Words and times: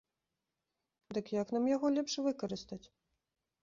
Дык 1.19 1.25
як 1.41 1.47
нам 1.59 1.71
яго 1.75 1.87
лепш 2.01 2.13
выкарыстаць? 2.33 2.85